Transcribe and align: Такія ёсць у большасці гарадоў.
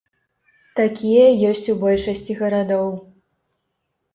Такія 0.79 1.27
ёсць 1.49 1.69
у 1.73 1.75
большасці 1.83 2.39
гарадоў. 2.41 2.91